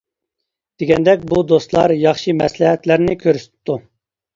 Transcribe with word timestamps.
دېگەندەك 0.83 1.29
بۇ 1.35 1.43
دوستلار 1.53 1.95
ياخشى 2.07 2.37
مەسلىھەتلەرنى 2.41 3.23
كۆرسىتىپتۇ. 3.25 3.83